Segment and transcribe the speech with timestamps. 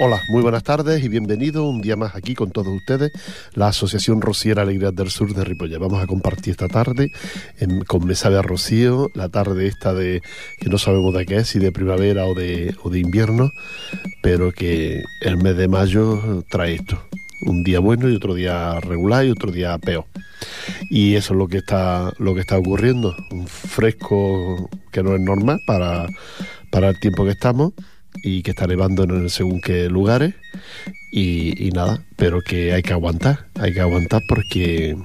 [0.00, 3.10] Hola, muy buenas tardes y bienvenido un día más aquí con todos ustedes,
[3.54, 5.80] la Asociación Rociera Alegrías del Sur de Ripollet.
[5.80, 7.10] Vamos a compartir esta tarde
[7.88, 10.22] con Me sabe a Rocío, la tarde esta de
[10.60, 13.50] que no sabemos de qué es, si de primavera o de, o de invierno,
[14.22, 17.02] pero que el mes de mayo trae esto.
[17.42, 20.04] Un día bueno y otro día regular y otro día peor.
[20.90, 23.16] Y eso es lo que está, lo que está ocurriendo.
[23.32, 26.06] Un fresco que no es normal para,
[26.70, 27.72] para el tiempo que estamos
[28.22, 30.34] y que está nevando en según qué lugares
[31.10, 34.96] y, nada, pero que hay que aguantar, hay que aguantar porque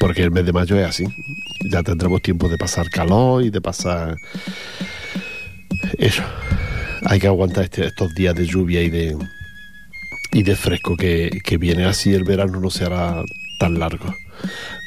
[0.00, 1.04] porque el mes de mayo es así.
[1.72, 4.16] Ya tendremos tiempo de pasar calor y de pasar
[5.98, 6.22] eso.
[7.04, 9.16] Hay que aguantar este, estos días de lluvia y de
[10.32, 13.22] y de fresco que, que viene así el verano no se hará
[13.58, 14.14] tan largo.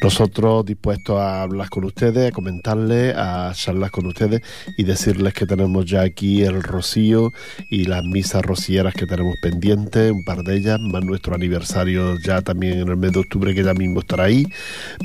[0.01, 4.41] Nosotros dispuestos a hablar con ustedes, a comentarles, a charlar con ustedes
[4.77, 7.31] y decirles que tenemos ya aquí el rocío
[7.69, 12.41] y las misas rocieras que tenemos pendientes, un par de ellas, más nuestro aniversario ya
[12.41, 14.45] también en el mes de octubre que ya mismo estará ahí,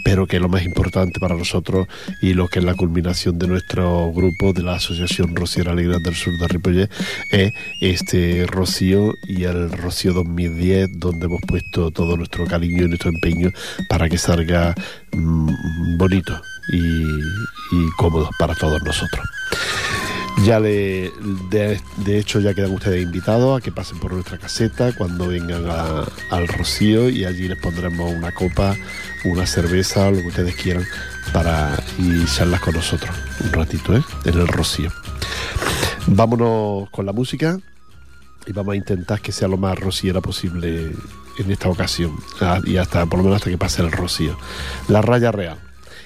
[0.04, 1.86] pero que lo más importante para nosotros
[2.20, 6.14] y lo que es la culminación de nuestro grupo de la Asociación Rociera Alegría del
[6.14, 6.90] Sur de Ripollet
[7.30, 13.10] es este rocío y el rocío 2010 donde hemos puesto todo nuestro cariño y nuestro
[13.10, 13.50] empeño
[13.88, 14.43] para que salga
[15.12, 19.26] Mm, bonito y, cómodo para todos nosotros.
[20.44, 21.12] Ya le,
[21.50, 21.78] de,
[22.18, 25.64] hecho ya quedan ustedes invitados a que pasen por nuestra caseta cuando vengan
[26.30, 28.76] al Rocío y allí les pondremos una copa,
[29.24, 30.84] una cerveza, lo que ustedes quieran
[31.32, 32.24] para y
[32.58, 34.02] con nosotros un ratito, ¿eh?
[34.24, 34.90] En el Rocío.
[36.06, 37.58] Vámonos con la música
[38.46, 40.92] y vamos a intentar que sea lo más rociera posible
[41.38, 42.16] en esta ocasión
[42.64, 44.36] y hasta por lo menos hasta que pase el rocío.
[44.88, 45.58] La raya real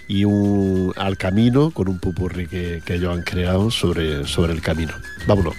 [0.08, 4.62] y un al camino con un pupurri que, que ellos han creado sobre, sobre el
[4.62, 4.92] camino.
[5.26, 5.54] Vámonos.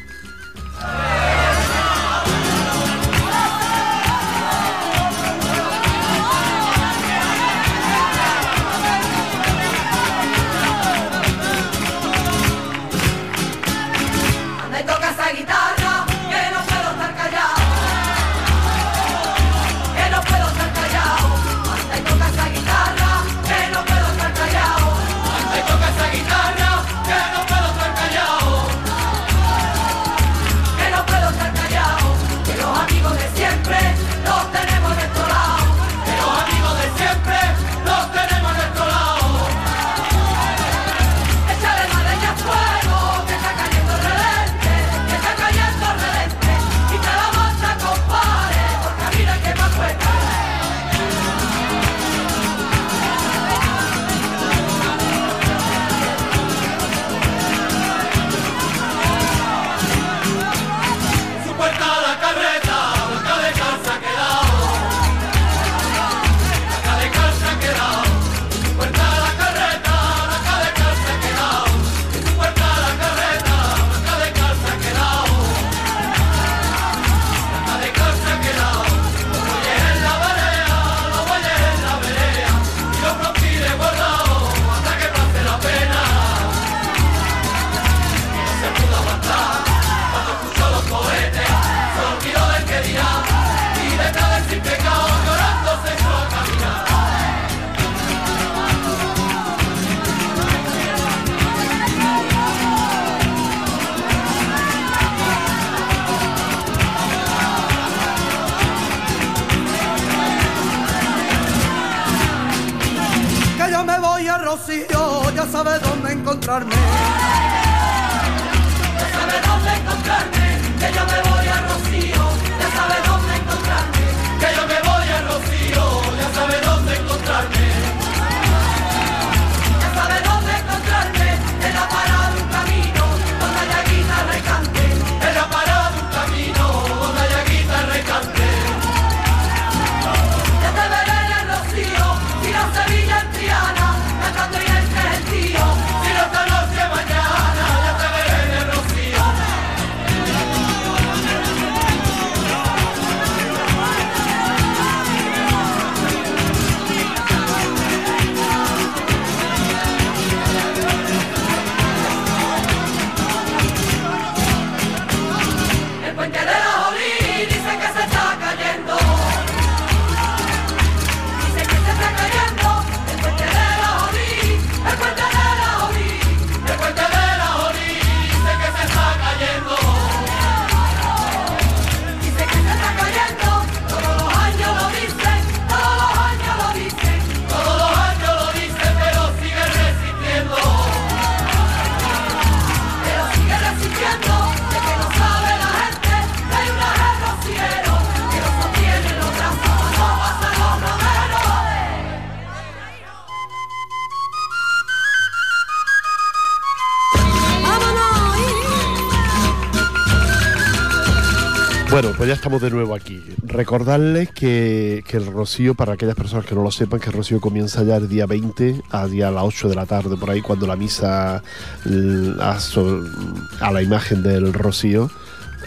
[212.50, 213.22] Estamos de nuevo aquí.
[213.44, 217.84] Recordarles que, el Rocío, para aquellas personas que no lo sepan, que el Rocío comienza
[217.84, 220.66] ya el día 20, a día a las 8 de la tarde, por ahí, cuando
[220.66, 221.44] la misa
[221.84, 225.12] a la imagen del Rocío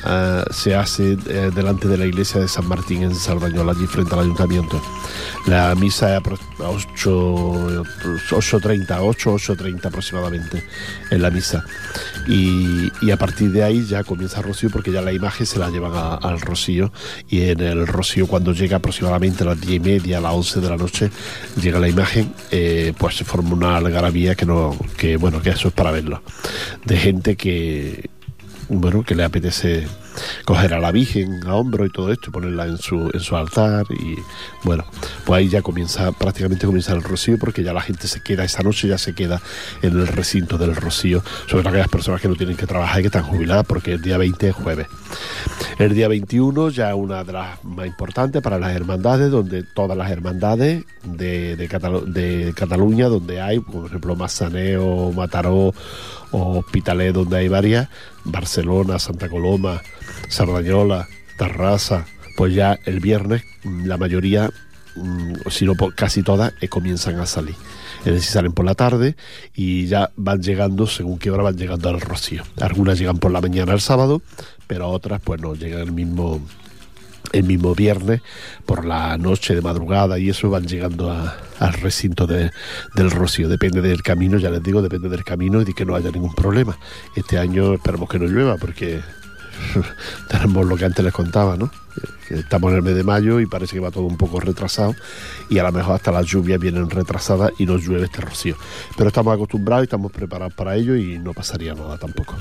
[0.07, 4.15] eh, se hace eh, delante de la iglesia de San Martín en Sardañola, allí frente
[4.15, 4.81] al ayuntamiento.
[5.47, 10.65] La misa es a 8.30, 8, 8.30 aproximadamente
[11.11, 11.65] en la misa.
[12.27, 15.69] Y, a partir de ahí ya comienza el rocío porque ya la imagen se la
[15.69, 16.93] llevan al rocío
[17.29, 20.61] y en el rocío cuando llega aproximadamente a las 10 y media, a las 11
[20.61, 21.11] de la noche,
[21.61, 25.69] llega la imagen, eh, pues se forma una algarabía que no, que bueno, que eso
[25.69, 26.23] es para verlo.
[26.85, 28.09] De gente que
[28.81, 29.87] bueno, que le apetece
[30.45, 33.87] coger a la Virgen a hombro y todo esto, ponerla en su, en su altar
[33.91, 34.17] y
[34.65, 34.85] bueno,
[35.25, 38.63] pues ahí ya comienza, prácticamente comienza el rocío porque ya la gente se queda, esa
[38.63, 39.41] noche ya se queda
[39.83, 43.03] en el recinto del rocío, sobre todo aquellas personas que no tienen que trabajar y
[43.03, 44.87] que están jubiladas porque el día 20 es jueves.
[45.79, 50.11] El día 21 ya una de las más importantes para las hermandades, donde todas las
[50.11, 51.69] hermandades de, de,
[52.07, 55.75] de Cataluña, donde hay, por ejemplo, Massaneo, Mataró
[56.33, 57.89] o Hospitalet, donde hay varias,
[58.25, 59.83] Barcelona, Santa Coloma,
[60.29, 64.51] Sardañola, Tarrasa, pues ya el viernes la mayoría,
[64.97, 67.55] mm, si no casi todas, eh, comienzan a salir.
[68.01, 69.17] Es decir, salen por la tarde
[69.55, 72.43] y ya van llegando, según qué hora van llegando al rocío.
[72.61, 74.23] Algunas llegan por la mañana el sábado,
[74.67, 76.41] pero otras pues no, llegan el mismo
[77.33, 78.21] el mismo viernes
[78.67, 82.51] por la noche de madrugada y eso van llegando al recinto del
[83.11, 83.49] Rocío.
[83.49, 86.35] Depende del camino, ya les digo, depende del camino y de que no haya ningún
[86.35, 86.79] problema.
[87.17, 89.01] Este año esperemos que no llueva porque
[90.29, 91.71] tenemos lo que antes les contaba, ¿no?
[92.31, 94.95] estamos en el mes de mayo y parece que va todo un poco retrasado
[95.51, 98.57] y a lo mejor hasta las lluvias vienen retrasadas y nos llueve este rocío.
[98.97, 102.37] Pero estamos acostumbrados y estamos preparados para ello y no pasaría nada tampoco.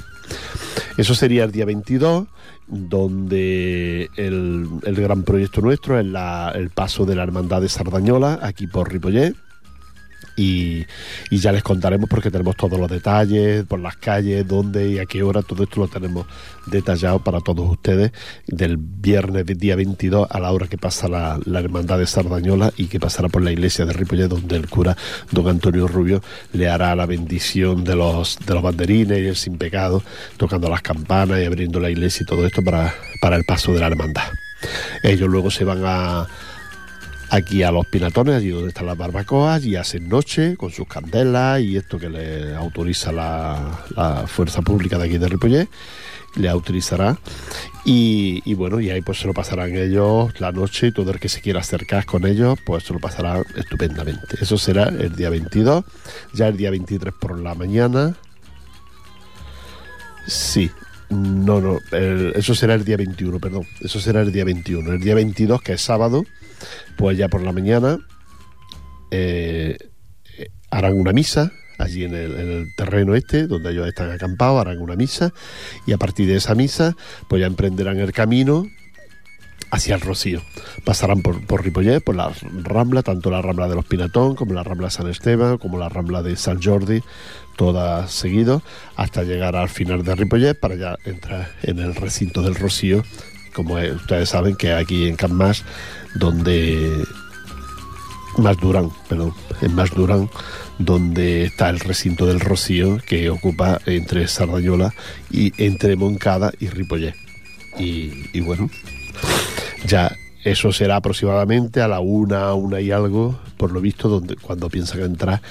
[0.98, 2.28] Eso sería el día 22,
[2.68, 8.92] donde el, gran proyecto nuestro es el paso de la Hermandad de Sardañola aquí por
[8.92, 9.36] Ripollet
[10.36, 10.86] y,
[11.32, 15.24] ya les contaremos porque tenemos todos los detalles, por las calles, dónde y a qué
[15.24, 16.26] hora, todo esto lo tenemos
[16.68, 18.12] detallado para todos ustedes
[18.48, 23.00] del viernes día 22 a la hora que pasa la, Hermandad de Sardañola y que
[23.00, 24.98] pasará por la iglesia de Ripollet donde el cura
[25.32, 26.22] don Antonio Rubio
[26.54, 30.04] le hará la bendición de los, de los banderines y el sin pecado,
[30.38, 33.80] tocando las campanas y abriendo la iglesia y todo esto para, para el paso de
[33.80, 34.30] la hermandad.
[35.04, 36.28] Ellos luego se van a
[37.32, 41.62] aquí a los pinatones, allí donde están las barbacoas, y hacen noche con sus candelas
[41.62, 45.70] y esto que le autoriza la, fuerza pública de aquí de Ripollet,
[46.36, 47.18] le autorizará.
[47.86, 51.30] Y, bueno, y ahí pues se lo pasarán ellos la noche y todo el que
[51.30, 54.38] se quiera acercar con ellos, pues se lo pasará estupendamente.
[54.40, 55.86] Eso será el día 22,
[56.34, 58.14] ya el día 23 por la mañana.
[60.28, 60.70] Sí,
[61.10, 63.66] no, no, eso será el día 21, perdón.
[63.80, 64.92] Eso será el día 21.
[64.92, 66.26] El día 22, que es sábado,
[66.98, 68.00] pues ya por la mañana
[69.12, 69.78] eh,
[70.70, 75.34] harán una misa allí en el, terreno este, donde ellos están acampados, harán una misa
[75.86, 76.96] y a partir de esa misa,
[77.28, 78.66] pues ya emprenderán el camino
[79.72, 80.42] hacia el Rocío.
[80.84, 81.64] Pasarán por, por
[82.04, 82.32] por la
[82.64, 85.90] Rambla, tanto la Rambla de los Pinatón como la Rambla de San Esteban, como la
[85.90, 87.02] Rambla de San Jordi,
[87.56, 88.64] todas seguidos,
[88.96, 93.04] hasta llegar al final de Ripollet para ya entrar en el recinto del Rocío,
[93.54, 95.64] como ustedes saben que aquí en Canmas
[96.16, 97.04] donde
[98.38, 100.30] más Durán, perdón, en Más Durán,
[100.78, 104.94] donde está el recinto del Rocío, que ocupa entre Sardañola
[105.30, 107.16] y entre Moncada y Ripollet.
[107.78, 108.70] Y, bueno,
[109.86, 114.70] ya eso será aproximadamente a la una, una y algo, por lo visto, donde, cuando
[114.70, 115.42] piensan entrar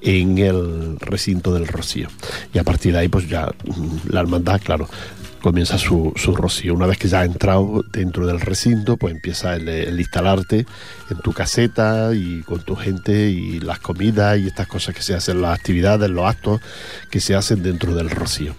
[0.00, 2.08] en el recinto del Rocío.
[2.52, 4.88] Y a partir de ahí, pues ya mm, la hermandad, claro,
[5.44, 6.72] comienza su, rocío.
[6.72, 10.64] Una vez que ya ha entrado dentro del recinto, pues empieza el, instalarte
[11.10, 15.14] en tu caseta y con tu gente y las comidas y estas cosas que se
[15.14, 16.62] hacen, las actividades, los actos
[17.10, 18.56] que se hacen dentro del rocío.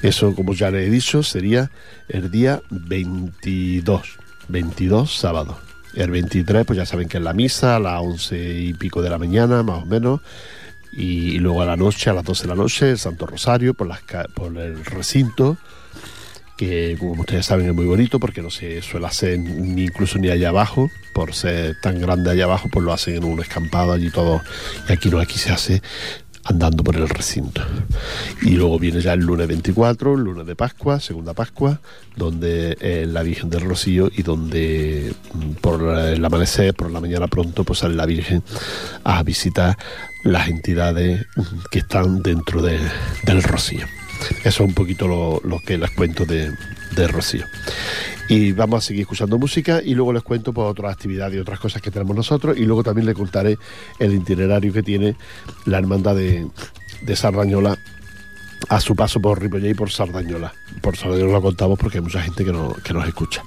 [0.00, 1.72] Eso, como ya le he dicho, sería
[2.08, 4.02] el día 22,
[4.46, 5.58] 22 sábado.
[5.96, 9.10] El 23, pues ya saben que es la misa a las 11 y pico de
[9.10, 10.20] la mañana, más o menos
[10.92, 13.88] y luego a la noche, a las 12 de la noche, el Santo Rosario por,
[13.88, 14.00] las,
[14.34, 15.58] por el recinto
[16.56, 20.30] que como ustedes saben es muy bonito porque no se suele hacer ni incluso ni
[20.30, 24.10] allá abajo, por ser tan grande allá abajo, pues lo hacen en un escampado allí
[24.10, 24.42] todo,
[24.88, 25.82] y aquí no, aquí se hace
[26.48, 27.62] andando por el recinto.
[28.42, 31.80] Y luego viene ya el lunes 24, el lunes de Pascua, segunda Pascua,
[32.14, 37.26] donde es la Virgen del Rocío y donde mm, por el amanecer, por la mañana
[37.26, 38.42] pronto, pues sale la Virgen
[39.04, 39.76] a visitar
[40.22, 41.26] las entidades
[41.70, 43.86] que están dentro del Rocío.
[44.44, 46.52] Eso es un poquito lo, que les cuento de,
[47.08, 47.44] Rocío.
[48.28, 51.60] Y vamos a seguir escuchando música y luego les cuento por otras actividades y otras
[51.60, 53.58] cosas que tenemos nosotros y luego también les contaré
[53.98, 55.16] el itinerario que tiene
[55.64, 56.48] la hermandad de,
[57.02, 57.16] de
[58.68, 60.52] a su paso por Ripollet y por Sardañola.
[60.80, 63.42] Por Sardañola lo contamos porque hay mucha gente que, no, que nos escucha.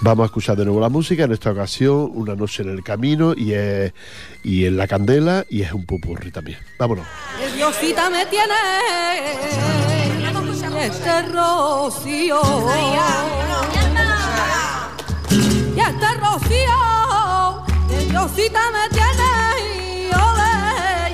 [0.00, 3.32] Vamos a escuchar de nuevo la música, en esta ocasión Una noche en el camino
[3.36, 3.92] y, es,
[4.42, 6.58] y en la candela y es un pupurri también.
[6.78, 7.06] Vámonos.
[7.54, 8.54] Diosita me tiene
[10.84, 12.40] este rocío.
[15.74, 17.66] Y este rocío,
[18.08, 19.16] Diosita me tiene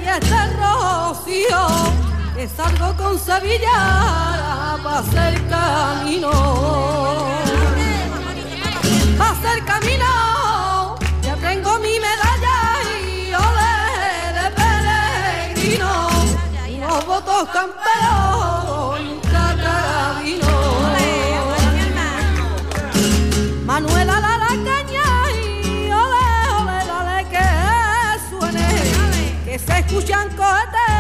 [0.03, 2.02] y este rocío
[2.43, 6.33] que salgo con Sevilla para hacer camino.
[9.17, 12.59] Para hacer camino, ya tengo mi medalla
[13.07, 13.75] y ole
[14.39, 16.09] de peregrino.
[16.79, 20.53] Unos votos camperos un carabino.
[23.65, 26.27] Manuela la la caña y ole,
[26.59, 27.49] ole, dale que
[28.29, 28.69] suene,
[29.45, 30.92] que se escuchan cohetes.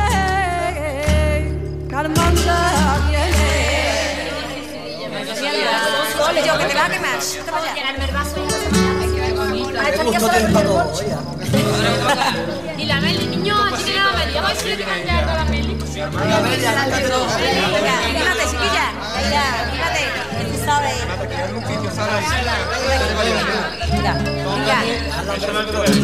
[12.78, 13.56] Y la Meli, niño.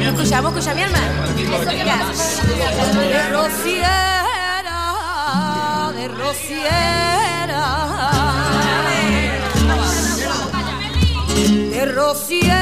[0.01, 0.99] Escuchamos, escucha mi alma.
[5.99, 7.65] De rociera,
[11.75, 12.57] de rociera,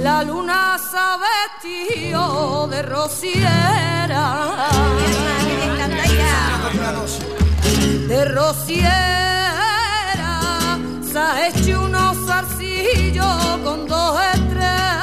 [0.00, 4.24] la luna se ha vestido de rociera.
[8.08, 8.84] de rociera
[11.02, 14.93] se ha hecho unos zarcillos con dos estrellas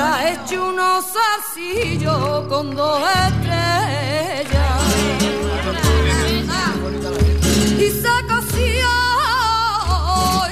[0.00, 4.82] ha hecho unos zarcillos con dos estrellas
[7.78, 8.90] y se coció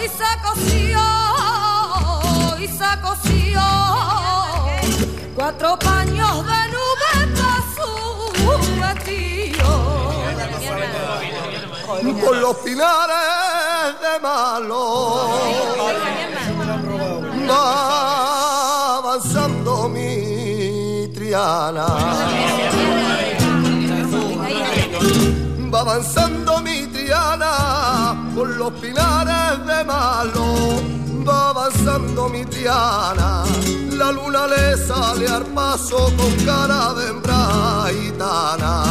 [0.05, 1.01] y se coció
[2.59, 3.63] y se coció
[5.35, 7.91] cuatro paños de nube para su
[8.81, 9.69] vestido
[12.25, 14.79] por los pinares de malo
[25.73, 30.47] va avanzando mi triana por los pinares de malo.
[31.27, 33.45] Va avanzando mi triana
[33.99, 38.85] la luna le sale al paso con cara de hembra gitana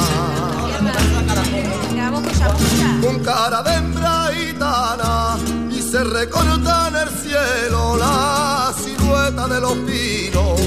[3.01, 5.38] con cara de hembra gitana
[5.72, 10.60] y se recorta en el cielo la silueta de los pinos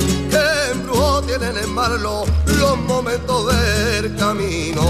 [1.27, 4.83] tienen en Marlo los momentos del camino.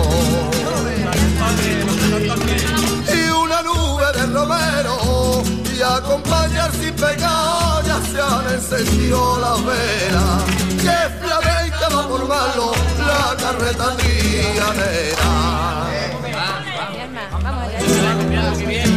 [3.13, 5.43] Y una nube de romero
[5.77, 10.45] y acompañar sin pecado ya se han encendido las velas
[10.79, 11.11] que
[11.79, 15.61] que va por Marlo la carreta trianera.
[17.43, 18.90] Vamos.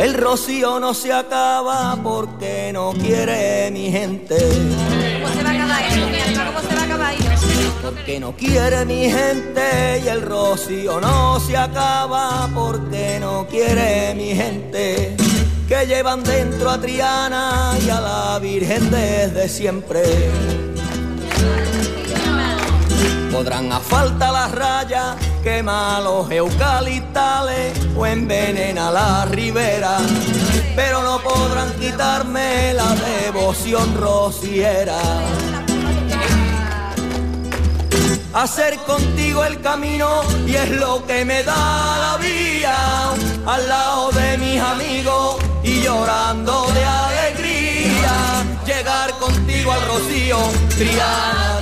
[0.00, 4.34] El rocío no se acaba porque no quiere mi gente.
[4.34, 6.40] ¿Cómo se va a acabar eso?
[6.46, 7.46] ¿Cómo se va a acabar eso?
[7.82, 14.34] Porque no quiere mi gente y el rocío no se acaba porque no quiere mi
[14.34, 15.16] gente.
[15.68, 20.00] Que llevan dentro a Triana y a la Virgen desde siempre.
[23.30, 29.98] Podrán a falta las rayas, quemar los eucaliptales o envenenar la ribera,
[30.74, 34.98] pero no podrán quitarme la devoción rociera.
[38.32, 42.76] Hacer contigo el camino y es lo que me da la vía
[43.46, 48.12] al lado de mis amigos y llorando de alegría
[48.66, 50.38] llegar contigo al rocío
[50.76, 51.59] Triana.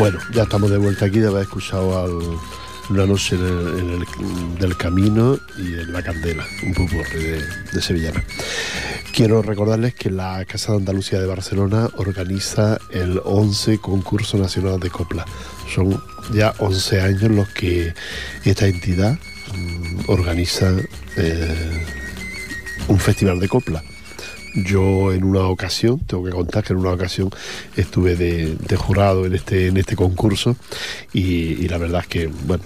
[0.00, 2.38] Bueno, ya estamos de vuelta aquí de haber escuchado al,
[2.88, 8.24] Una noche del camino y en la candela, un pupurri de, de sevillana.
[9.12, 14.88] Quiero recordarles que la Casa de Andalucía de Barcelona organiza el 11 Concurso Nacional de
[14.88, 15.26] Copla.
[15.68, 16.02] Son
[16.32, 17.92] ya 11 años los que
[18.46, 19.18] esta entidad
[19.54, 20.72] mm, organiza
[21.18, 21.86] eh,
[22.88, 23.84] un festival de copla.
[24.54, 27.30] Yo en una ocasión, tengo que contar que en una ocasión
[27.76, 30.56] estuve de, jurado en este, en este concurso
[31.12, 32.64] y, la verdad es que, bueno,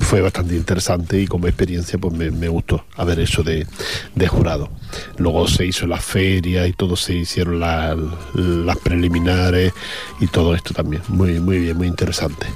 [0.00, 3.66] fue bastante interesante y como experiencia pues me, me gustó haber hecho de,
[4.14, 4.70] de jurado.
[5.16, 7.96] Luego se hizo la feria y todo se hicieron la-
[8.34, 9.72] las preliminares
[10.20, 11.02] y todo esto también.
[11.08, 12.46] Muy, muy bien, muy interesante.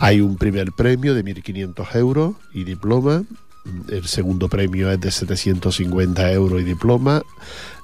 [0.00, 3.24] Hay un primer premio de 1.500 euros y diploma.
[3.88, 7.22] El segundo premio es de 750 euros y diploma.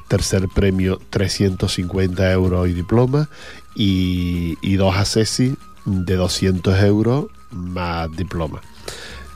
[0.09, 3.29] Tercer premio 350 euros y diploma.
[3.75, 8.61] Y, y dos asesi de 200 euros más diploma.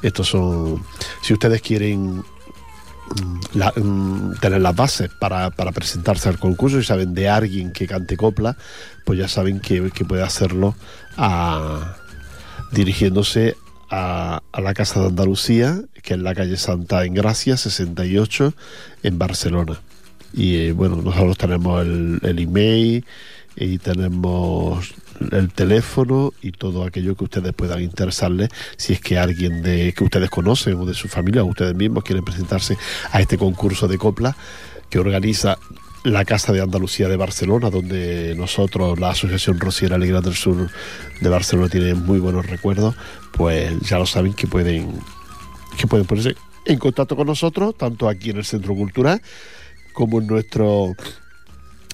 [0.03, 0.83] Estos son,
[1.23, 2.23] si ustedes quieren
[3.15, 8.17] mm, mm, tener las bases para, presentarse al concurso y saben de alguien que cante
[8.17, 8.57] copla,
[9.05, 10.77] pues ya saben que, puede hacerlo
[11.17, 11.97] a-
[12.73, 13.57] dirigiéndose
[13.91, 18.55] a, a la Casa de Andalucía, que es la calle Santa en Gracia, 68,
[19.05, 19.81] en Barcelona.
[20.33, 23.05] Y eh, bueno, nosotros tenemos el, el email
[23.55, 24.95] y tenemos
[25.31, 30.03] el teléfono y todo aquello que ustedes puedan interesarles si es que alguien de que
[30.03, 32.77] ustedes conocen o de su familia o ustedes mismos quieren presentarse
[33.13, 34.37] a este concurso de copla
[34.91, 35.57] que organiza
[36.05, 40.71] la Casa de Andalucía de Barcelona, donde nosotros, la Asociación Rociera Alegría del Sur
[41.21, 42.95] de Barcelona, tiene muy buenos recuerdos,
[43.33, 45.01] pues ya lo saben que pueden,
[45.77, 49.21] que pueden ponerse en contacto con nosotros, tanto aquí en el Centro Cultural
[49.93, 50.95] como en nuestro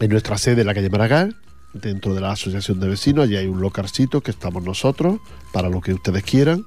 [0.01, 1.37] en nuestra sede en la calle Maragall,
[1.73, 5.21] dentro de la Asociación de Vecinos, allí hay un localcito que estamos nosotros,
[5.53, 6.67] para lo que ustedes quieran,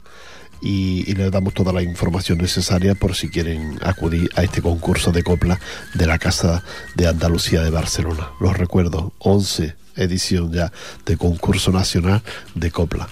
[0.62, 5.12] y, y les damos toda la información necesaria por si quieren acudir a este concurso
[5.12, 5.60] de copla
[5.93, 6.63] de la Casa
[6.96, 8.30] de Andalucía de Barcelona.
[8.39, 10.72] Los recuerdo, 11 edición ya
[11.06, 12.22] de concurso nacional
[12.54, 13.08] de copla,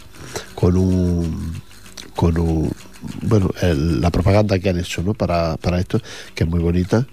[0.53, 1.61] con un
[2.15, 2.71] con un
[3.23, 5.13] bueno la propaganda que han hecho ¿no?
[5.13, 5.99] para, para esto,
[6.33, 7.05] que es muy bonita,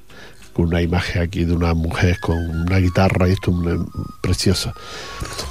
[0.52, 3.90] con una imagen aquí de una mujer con una guitarra y esto es un-
[4.20, 4.72] precioso.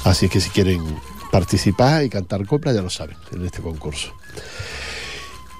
[0.04, 0.82] Así es que si quieren
[1.32, 4.14] participar y cantar copla, ya lo saben, en este concurso.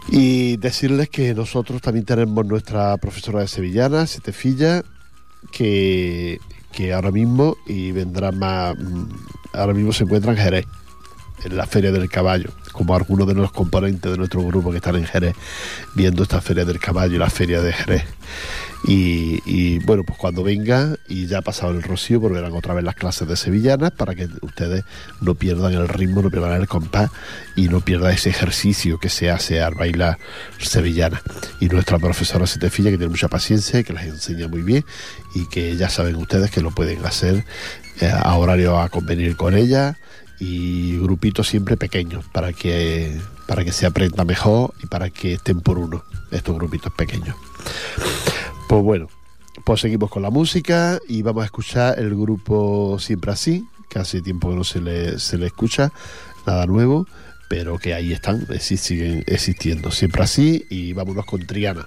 [0.10, 4.84] Y decirles que nosotros también tenemos nuestra profesora de sevillana, Setefilla,
[5.52, 6.40] que,
[6.72, 9.06] que ahora mismo y vendrá más, mm,
[9.54, 10.66] ahora mismo se encuentra en Jerez,
[11.46, 14.96] en la Feria del Caballo, como algunos de los componentes de nuestro grupo que están
[14.96, 15.36] en Jerez,
[15.96, 18.04] viendo esta Feria del Caballo y la Feria de Jerez.
[18.84, 22.84] Y, y, bueno, pues cuando venga y ya ha pasado el rocío, volverán otra vez
[22.84, 24.84] las clases de sevillanas para que ustedes
[25.22, 27.12] no pierdan el ritmo, no pierdan el compás
[27.56, 30.18] y no pierdan ese ejercicio que se hace al bailar
[30.60, 31.22] sevillana.
[31.60, 34.84] Y nuestra profesora Setefilla, que tiene mucha paciencia que les enseña muy bien
[35.36, 37.46] y que ya saben ustedes que lo pueden hacer
[38.00, 39.98] eh, a horario a convenir con ella
[40.40, 45.62] y grupitos siempre pequeños para que para que se aprenda mejor y para que estén
[45.62, 47.36] por uno estos grupitos pequeños.
[48.72, 49.10] Pues bueno,
[49.66, 54.22] pues seguimos con la música y vamos a escuchar el grupo Siempre Así, que hace
[54.22, 55.92] tiempo que no se le, se le escucha,
[56.48, 57.06] nada nuevo,
[57.50, 59.92] pero que ahí están, siguen existiendo.
[59.92, 61.46] Siempre Así y vámonos con.
[61.46, 61.86] Triana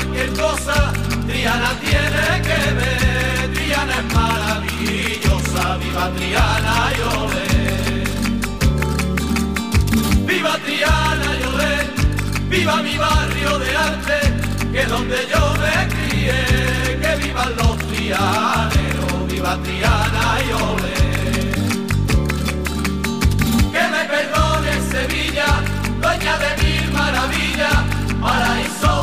[0.00, 0.92] cualquier cosa,
[1.26, 3.52] Triana tiene que ver.
[3.54, 7.10] Triana es maravillosa, viva Triana, yo
[10.26, 11.50] Viva Triana, yo
[12.48, 14.20] viva mi barrio de arte,
[14.72, 16.40] que donde yo me crié,
[17.00, 20.76] que vivan los trianeros, viva Triana, yo
[23.72, 25.48] Que me perdone Sevilla,
[26.00, 27.78] dueña de mil maravillas,
[28.20, 28.99] paraíso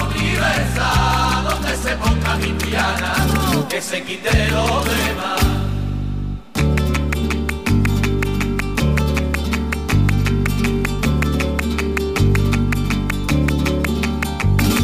[1.50, 3.14] donde se ponga mi Triana,
[3.70, 5.42] que se quite lo demás.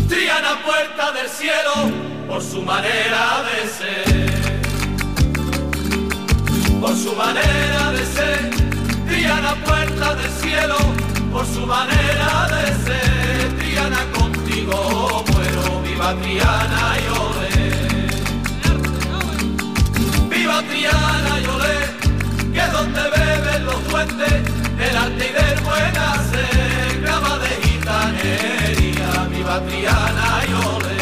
[0.10, 1.74] Triana puerta del cielo
[2.28, 4.24] por su manera de ser.
[7.04, 8.50] su manera de ser,
[9.08, 10.78] Triana puerta del cielo,
[11.32, 15.24] por su manera de ser, Triana contigo
[16.04, 17.64] viva Triana y olé.
[20.30, 21.44] Viva Triana y
[22.52, 24.34] que es donde beben los fuentes,
[24.80, 30.98] el arte y del buen hacer, graba de gitanería, viva Triana y olé.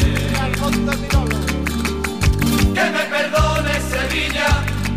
[2.74, 4.50] Que me perdone Sevilla,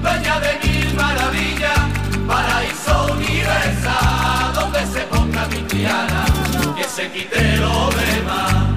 [0.03, 1.81] dueña de mil maravillas,
[2.27, 6.27] paraíso universal, donde se ponga mi Triana,
[6.77, 8.74] que se quite lo demás.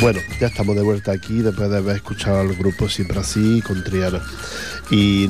[0.00, 3.84] Bueno, ya estamos de vuelta aquí después de haber escuchado al grupo Siempre Así con
[3.84, 4.20] Triana.
[4.90, 5.28] Y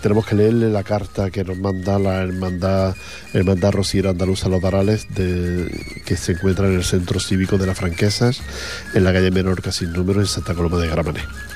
[0.00, 2.94] tenemos que leerle la carta que nos manda la hermandad,
[3.32, 7.78] hermandad Rosiera Andaluza Los Varales, de, que se encuentra en el Centro Cívico de las
[7.78, 8.42] Franquesas,
[8.92, 11.51] en la calle Menorca sin número, en Santa Coloma de Gramenet.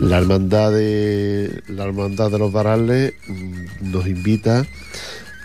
[0.00, 4.66] La hermandad de, la hermandad de los Varales mm, nos invita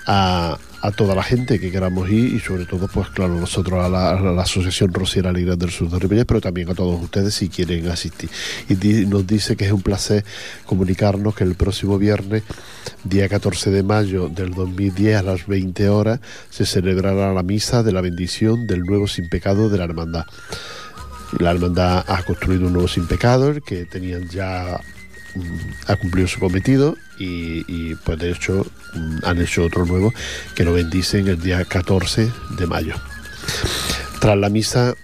[0.05, 3.89] a, a toda la gente que queramos ir y sobre todo, pues claro, nosotros a
[3.89, 7.33] la, a la Asociación Rociera Alegría del Sur de Ripollet, pero también a todos ustedes
[7.33, 8.29] si quieren asistir.
[8.69, 10.23] Y nos dice que es un placer
[10.65, 12.43] comunicarnos que el próximo viernes,
[13.03, 17.91] día 14 de mayo del 2010 a las 20 horas, se celebrará la misa de
[17.91, 20.25] la bendición del nuevo sin pecado de la hermandad.
[21.39, 24.79] La hermandad ha construido un nuevo sin pecado, el que tenían ya
[25.35, 25.41] mm,
[25.91, 30.13] ha cumplido su cometido y, pues de hecho mm, han hecho otro nuevo
[30.55, 32.95] que lo bendicen el día 14 de mayo.
[34.19, 34.95] Tras la misa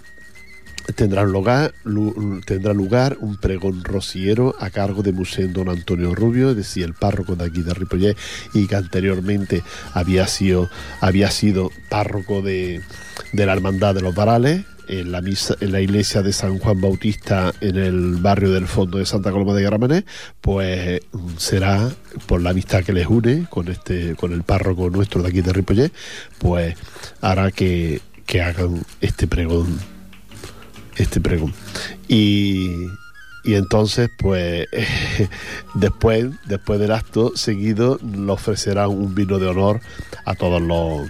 [0.96, 6.52] tendrá lugar, lu- tendrá lugar un pregón rociero a cargo de Museo Don Antonio Rubio,
[6.52, 8.18] es decir, el párroco de aquí de Ripollet
[8.54, 12.82] y que anteriormente había sido, había sido párroco de,
[13.32, 14.66] de la Hermandad de los Varales.
[14.88, 18.98] En la, misa, en la iglesia de San Juan Bautista en el barrio del fondo
[18.98, 20.06] de Santa Coloma de Gramenet,
[20.42, 21.90] pues mm, será
[22.26, 25.54] por la amistad que les une con este, con el párroco nuestro de aquí de
[25.54, 25.92] Ripollet,
[26.38, 26.76] pues
[27.22, 29.80] hará que, que hagan este pregón
[30.98, 31.54] este pregón.
[32.08, 32.88] Y,
[33.44, 34.68] y entonces, pues,
[35.74, 39.82] después, después del acto seguido, le ofrecerán un vino de honor
[40.26, 41.10] a todos los,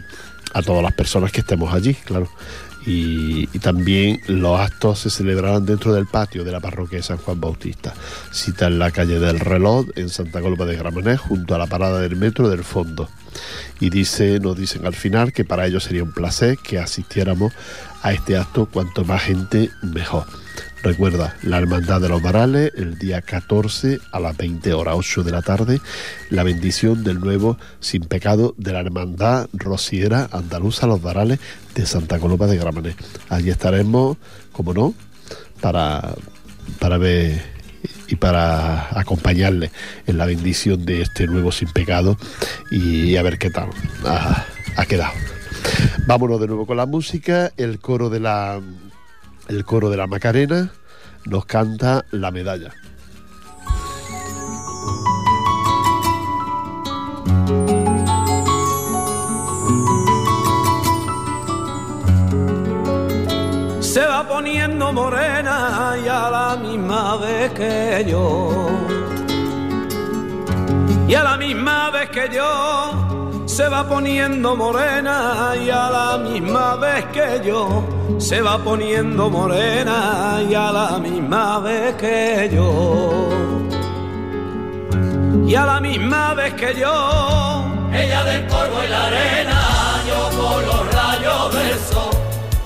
[0.54, 2.30] a todas las personas que estemos allí, claro.
[2.86, 7.40] Y, también los actos se celebrarán dentro del patio de la parroquia de San Juan
[7.40, 7.94] Bautista,
[8.32, 12.02] cita en la calle del reloj en Santa Coloma de Gramenet, junto a la parada
[12.02, 13.10] del metro del fondo.
[13.80, 17.54] Y dice, nos dicen al final que para ellos sería un placer que asistiéramos
[18.02, 20.26] a este acto, cuanto más gente mejor.
[20.84, 25.32] Recuerda, la Hermandad de los Varales, el día 14 a las 20 horas 8 de
[25.32, 25.80] la tarde,
[26.30, 31.40] la bendición del nuevo sin pecado de la Hermandad Rociera Andaluza Los Varales
[31.74, 32.98] de Santa Coloma de Gramenet.
[33.30, 34.18] Allí estaremos,
[34.52, 34.94] como no,
[35.62, 36.16] para,
[36.80, 37.42] para ver
[38.10, 39.72] y para acompañarle
[40.06, 42.18] en la bendición de este nuevo sin pecado
[42.72, 43.70] y a ver qué tal
[44.06, 45.14] ha, ha quedado.
[46.08, 48.60] Vámonos de nuevo con la música, el coro de la
[49.48, 50.72] el coro de la Macarena
[51.26, 52.72] nos canta La medalla.
[63.82, 68.68] se va poniendo morena y a la misma vez que yo.
[71.08, 76.76] Y a la misma vez que yo se va poniendo morena y a la misma
[76.78, 83.30] vez que yo se va poniendo morena y a la misma vez que yo.
[85.46, 89.62] Y a la misma vez que yo, Ella del polvo y la arena,
[90.08, 92.14] yo por los rayos del sol.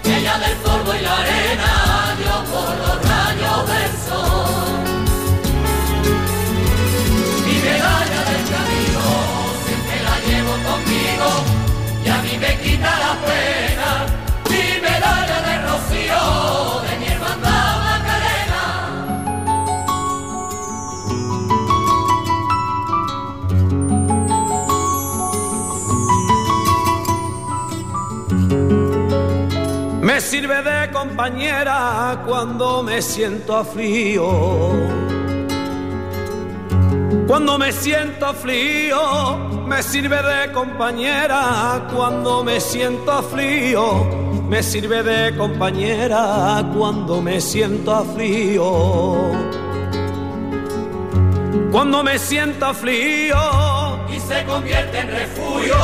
[0.06, 1.74] Ella del polvo y la arena,
[2.24, 4.78] yo por los rayos del sol.
[7.46, 9.04] Mi medalla del camino
[9.66, 11.30] siempre la llevo conmigo
[12.06, 14.17] y a mí me quita la pena.
[30.28, 35.17] Sirve de compañera cuando me siento frío.
[37.28, 41.86] Cuando me siento frío, me sirve de compañera.
[41.94, 44.06] Cuando me siento frío,
[44.48, 46.64] me sirve de compañera.
[46.74, 49.32] Cuando me siento frío.
[51.70, 53.36] Cuando me siento frío,
[54.10, 55.76] y se convierte en refugio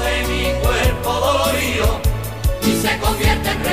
[0.00, 2.00] de mi cuerpo dolorido
[2.62, 3.67] y se convierte en refugio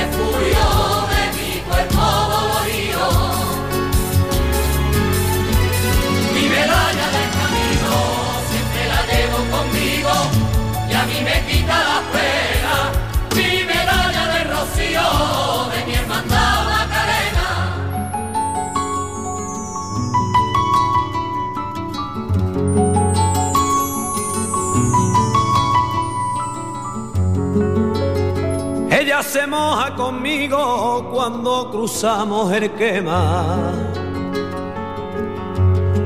[29.46, 33.44] se moja conmigo cuando cruzamos el quema.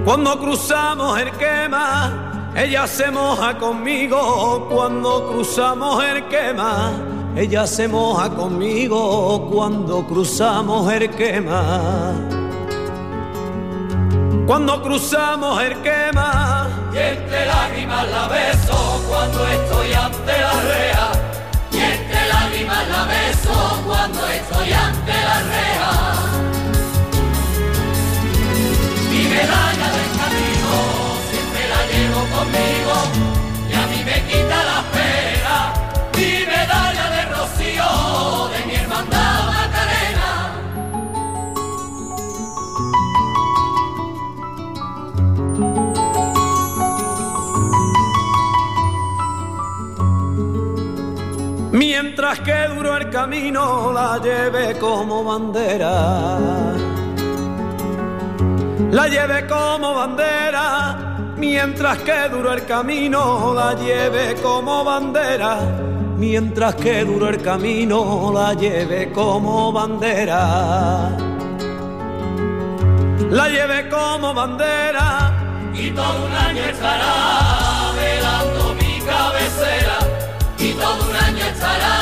[0.04, 6.92] Cuando cruzamos el quema, ella se moja conmigo cuando cruzamos el quema.
[7.34, 12.12] Ella se moja conmigo cuando cruzamos el quema.
[14.46, 21.19] Cuando cruzamos el quema, Y entre lágrimas la beso cuando estoy ante la rea.
[22.70, 25.92] La beso cuando estoy ante la rea.
[29.10, 30.72] Mi medalla del camino
[31.30, 32.94] siempre la llevo conmigo
[33.68, 34.79] y a mí me quita la
[52.02, 56.18] mientras que duro el camino la lleve como bandera.
[58.90, 65.58] La lleve como bandera, mientras que duro el camino la lleve como bandera.
[66.16, 71.10] Mientras que duro el camino la lleve como bandera.
[73.30, 77.59] La lleve como bandera y todo un año estará
[81.62, 81.99] un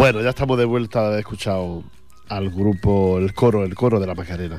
[0.00, 1.84] Bueno, ya estamos de vuelta de haber escuchado
[2.30, 4.58] al grupo, el coro, el coro de la Macarena.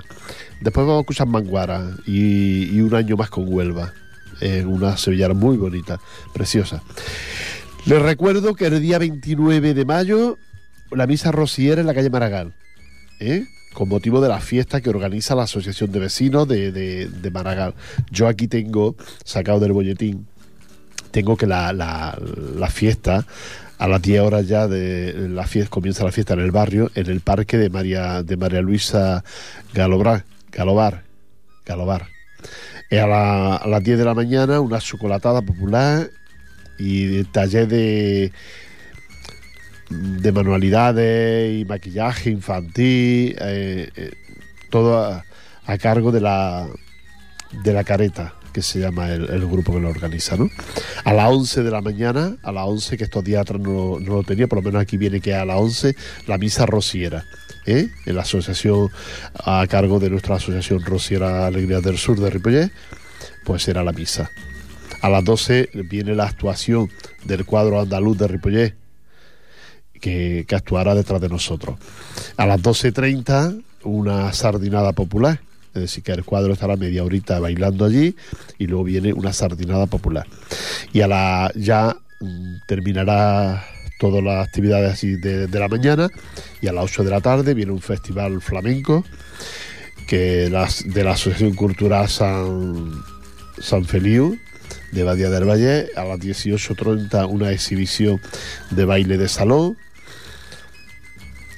[0.59, 3.91] Después vamos a escuchar Manguara y, un año más con Huelva,
[4.39, 5.99] en una sevillana muy bonita,
[6.31, 6.83] preciosa.
[7.87, 10.37] Les recuerdo que el día 29 de mayo
[10.91, 12.53] la misa rociera en la calle Maragall,
[13.19, 13.43] ¿eh?
[13.73, 17.73] con motivo de la fiesta que organiza la Asociación de Vecinos de, de, de Maragall.
[18.11, 20.27] Yo aquí tengo, sacado del bolletín,
[21.09, 22.15] tengo que la
[22.69, 23.25] fiesta
[23.81, 27.07] a las 10 horas ya de la fiesta, comienza la fiesta en el barrio, en
[27.09, 29.23] el parque de María, de María Luisa
[29.73, 31.01] Galobar, Galobar,
[31.65, 32.07] Galobar.
[32.91, 36.11] A, a las 10 de la mañana una chocolatada popular
[36.77, 38.31] y taller de
[39.89, 44.11] de manualidades y maquillaje infantil, eh, eh,
[44.69, 45.25] todo a,
[45.65, 46.67] a cargo de la
[47.63, 50.49] de la careta, que se llama el, grupo que lo organiza, ¿no?
[51.03, 54.15] A las 11 de la mañana, a las 11, que estos días atrás no, no
[54.15, 55.95] lo tenía, por lo menos aquí viene que a las 11,
[56.27, 57.25] la misa rociera,
[57.65, 57.89] ¿eh?
[58.05, 58.89] En la asociación,
[59.33, 62.71] a cargo de nuestra asociación Rociera Alegría del Sur de Ripollet,
[63.43, 64.29] pues será la misa.
[65.01, 66.89] A las 12 viene la actuación
[67.23, 68.75] del cuadro andaluz de Ripollet,
[69.99, 71.77] que, que actuará detrás de nosotros.
[72.37, 75.39] A las 12.30 una sardinada popular,
[75.73, 78.15] es decir, que el cuadro estará media horita bailando allí
[78.57, 80.27] y luego viene una sardinada popular.
[80.91, 83.65] Y a la ya mm, terminará
[83.99, 86.09] todas las actividades así de, la mañana
[86.61, 89.05] y a las 8 de la tarde viene un festival flamenco
[90.07, 92.91] que de la Asociación Cultural San,
[93.59, 94.37] San Feliu
[94.91, 98.19] de Badía del Valle, a las 18.30 una exhibición
[98.71, 99.77] de baile de salón,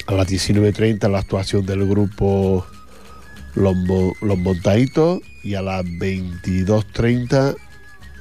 [0.05, 2.67] a las 19.30 la actuación del grupo
[3.55, 3.75] Los,
[4.21, 7.55] Los Montaditos y a las 22.30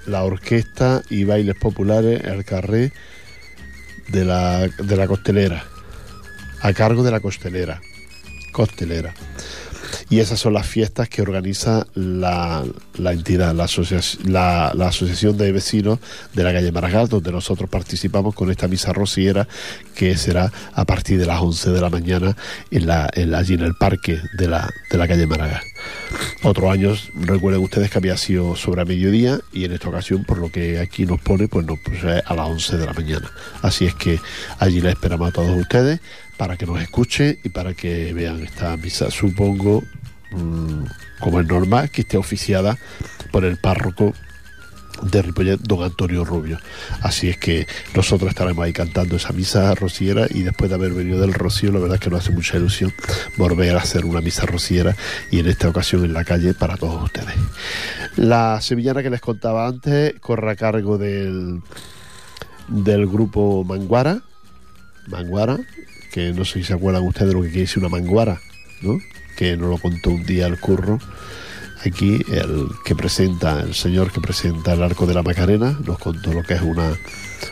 [0.07, 2.93] la orquesta y bailes populares al carré
[4.09, 5.65] de la, de la costelera,
[6.61, 7.81] a cargo de la costelera,
[8.53, 9.15] costelera.
[10.11, 12.65] Y esas son las fiestas que organiza la,
[12.99, 13.67] la entidad, la,
[14.25, 15.99] la- la Asociación de Vecinos
[16.35, 19.47] de la calle Maragall, donde nosotros participamos con esta misa rociera
[19.95, 22.37] que será a partir de las 11 de la mañana
[22.71, 25.63] en la, en allí en el parque de la, de la calle Maragall.
[26.43, 30.39] Otros años, recuerden ustedes que había sido sobre a mediodía y en esta ocasión, por
[30.39, 33.31] lo que aquí nos pone, pues, no, pues es a las 11 de la mañana.
[33.63, 34.19] Así es que
[34.59, 36.01] allí les esperamos a todos ustedes
[36.37, 39.11] para que nos escuchen y para que vean esta misa.
[39.11, 39.85] Supongo,
[40.33, 40.85] mm,
[41.21, 42.77] como es normal, que esté oficiada
[43.31, 44.13] por el párroco
[45.03, 46.59] de Ripollet, don Antonio Rubio.
[47.01, 51.21] Así es que nosotros estaremos ahí cantando esa misa rociera y después de haber venido
[51.21, 52.93] del Rocío, la verdad es que nos hace mucha ilusión
[53.37, 54.97] volver a hacer una misa rociera
[55.31, 57.35] y en esta ocasión en la calle para todos ustedes.
[58.17, 61.63] La sevillana que les contaba antes corre a cargo del,
[62.69, 64.23] del grupo Manguara,
[65.09, 65.59] Manguara,
[66.13, 68.41] que no sé si se acuerdan ustedes de lo que quiere decir una manguara,
[68.83, 68.99] ¿no?
[69.37, 70.99] Que nos lo contó un día el curro.
[71.85, 76.33] Aquí el que presenta, el señor que presenta el arco de la Macarena, nos contó
[76.33, 76.97] lo que es una,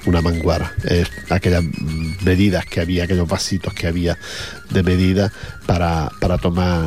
[0.06, 0.72] una manguara.
[0.84, 1.64] Es aquellas
[2.24, 4.16] medidas que había, aquellos vasitos que había
[4.70, 5.32] de medida
[5.66, 6.86] para, para tomar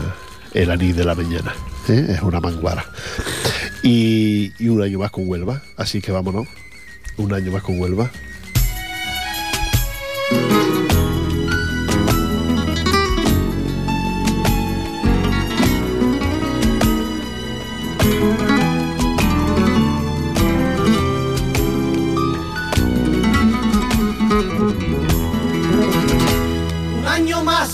[0.53, 1.53] el anís de la mañana.
[1.89, 2.15] ¿eh?
[2.15, 2.85] Es una manguara.
[3.81, 5.61] Y, y un año más con Huelva.
[5.75, 6.47] Así que vámonos.
[7.17, 8.09] Un año más con Huelva.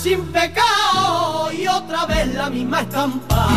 [0.10, 3.48] Sin pecado y otra vez la misma estampa.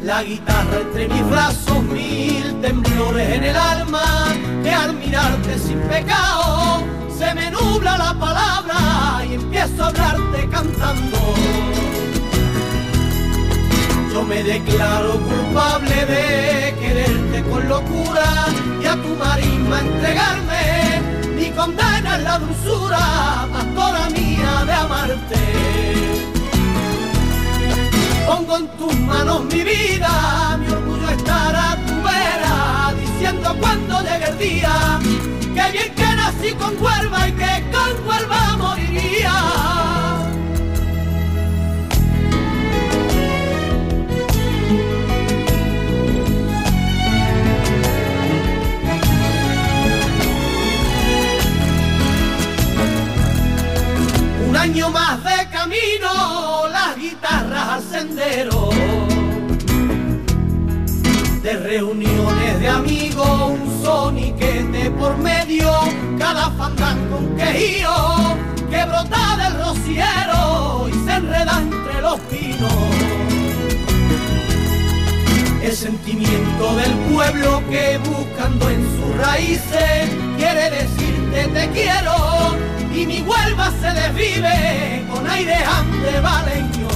[0.00, 4.04] La guitarra entre mis brazos, mil temblores en el alma,
[4.62, 6.84] que al mirarte sin pecado
[7.18, 11.18] se me nubla la palabra y empiezo a hablarte cantando.
[14.12, 18.28] Yo me declaro culpable de quererte con locura
[18.80, 20.73] y a tu marisma entregarme.
[21.56, 25.42] Condena la dulzura, pastora mía, de amarte.
[28.26, 34.28] Pongo en tus manos mi vida, mi orgullo estará a tu vera, diciendo cuando llegue
[34.30, 34.38] el
[35.54, 39.83] que bien que nací con Huelva y que con Huelva moriría.
[54.64, 58.70] Año más de camino, las guitarras al sendero.
[61.42, 65.70] De reuniones de amigos, un soniquete por medio,
[66.18, 67.94] cada fandango un quejío
[68.70, 72.72] que brota del rociero y se enreda entre los pinos.
[75.62, 82.13] El sentimiento del pueblo que buscando en sus raíces quiere decirte te quiero
[84.14, 86.88] Desvive con aire andevaleño.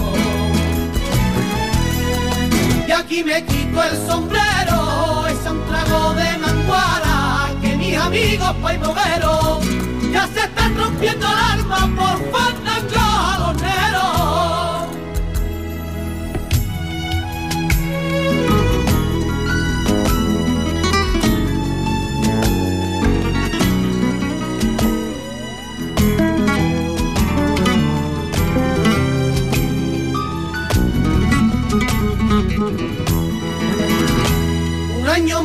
[2.87, 9.65] Y aquí me quito el sombrero, es un trago de manguara que mi amigos paimogueros
[10.13, 13.78] ya se están rompiendo el alma por fandango jalonero.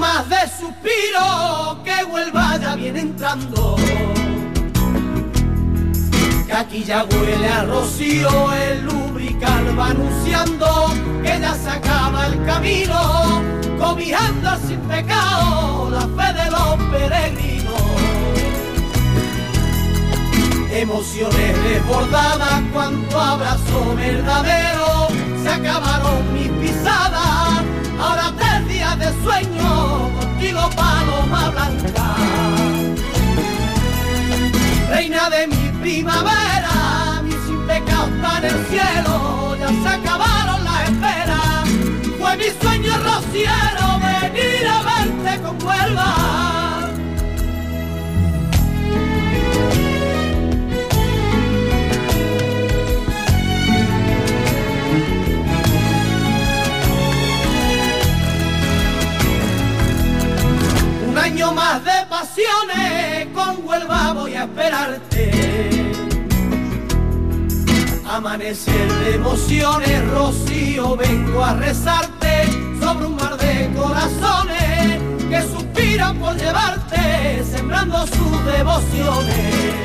[0.04, 3.78] Más de suspiro que vuelva ya viene entrando.
[6.46, 10.68] Que aquí ya huele a rocío, el lubrical va anunciando
[11.24, 13.42] que ya se acaba el camino,
[13.80, 17.84] cobijando sin pecado la fe de los peregrinos.
[20.70, 25.08] Emociones desbordadas, cuanto abrazo verdadero,
[25.42, 27.64] se acabaron mis pisadas,
[28.02, 28.33] ahora
[29.24, 32.16] sueño, contigo paloma blanca.
[34.90, 40.90] Reina de mi primavera, mi sin pecado está en el cielo, ya se acabaron las
[40.90, 41.70] esperas,
[42.20, 46.63] fue mi sueño rociero venir a verte con Huelva.
[68.34, 72.48] Amanecer de emociones, Rocío, vengo a rezarte
[72.82, 79.76] sobre un mar de corazones que suspiran por llevarte, sembrando sus devociones.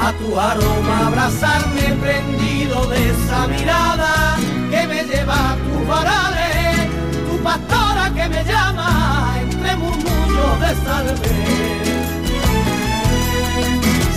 [0.00, 4.36] A tu aroma abrazarme prendido de esa mirada
[4.70, 6.88] que me lleva a tus varales,
[7.28, 11.95] tu pastora que me llama entre murmullos de salve.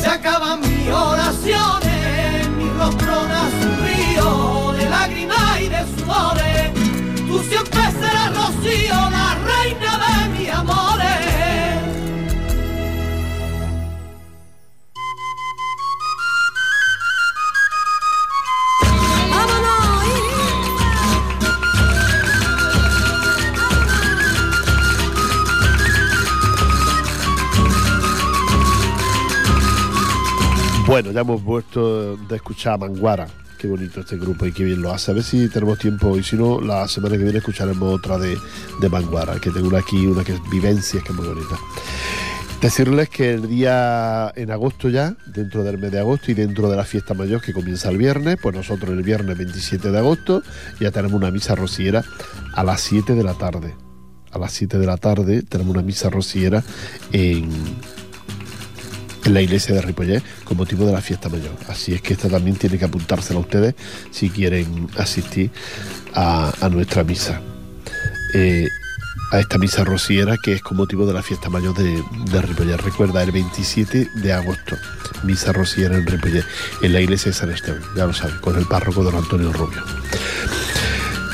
[0.10, 6.74] Acaban mis oraciones, mi rostro nace un río de lágrimas y de sudores.
[7.28, 10.29] Tú siempre serás Rocío, la reina de
[31.02, 33.26] Bueno, ya hemos vuelto de escuchar a Manguara.
[33.58, 35.12] Qué bonito este grupo y qué bien lo hace.
[35.12, 38.38] A ver si tenemos tiempo y si no, la semana que viene escucharemos otra de,
[38.82, 41.56] de Manguara, que tengo una aquí, una que es Vivencias, que es muy bonita.
[42.62, 46.76] Decirles que el día en agosto ya, dentro del mes de agosto y dentro de
[46.76, 50.43] la fiesta mayor que comienza el viernes, pues nosotros el viernes 27 de agosto
[50.82, 52.04] ya tenemos una misa rociera
[52.54, 53.74] a las 7 de la tarde.
[54.34, 56.62] A las 7 de la tarde tenemos una misa rociera
[57.14, 57.50] en,
[59.30, 61.56] en la iglesia de Ripollet con motivo de la fiesta mayor.
[61.68, 63.76] Así es que esta también tiene que apuntársela a ustedes
[64.12, 65.52] si quieren asistir
[66.14, 67.42] a, nuestra misa.
[68.34, 68.68] Eh,
[69.32, 72.78] a esta misa rociera que es con motivo de la fiesta mayor de, de.
[72.78, 74.76] Recuerda, el 27 de agosto,
[75.24, 76.46] misa rociera en Ripollet,
[76.82, 79.84] en la iglesia de San Esteban, ya lo saben, con el párroco don Antonio Rubio.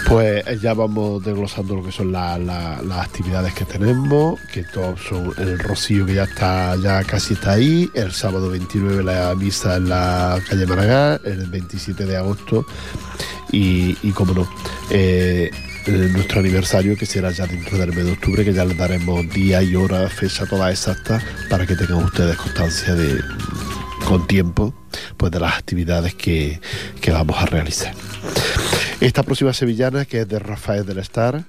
[0.07, 4.63] Pues eh, ya vamos desglosando lo que son la- la- las actividades que tenemos, que
[4.63, 9.33] todos son el rocío que ya está, ya casi está ahí, el sábado 29 la
[9.35, 12.65] misa en la calle Maragall, el 27 de agosto
[13.51, 14.47] y, y como no,
[14.91, 15.49] eh,
[15.87, 19.63] nuestro aniversario que será ya dentro del mes de octubre, que ya les daremos día
[19.63, 23.21] y hora, fecha toda exacta para que tengan ustedes constancia de
[24.07, 24.71] con tiempo
[25.17, 26.59] pues de las actividades que,
[27.01, 27.93] que vamos a realizar.
[29.01, 31.43] Esta próxima sevillana, que es de Rafael del Estar,